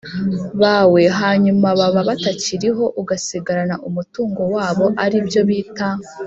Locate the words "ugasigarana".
3.01-3.75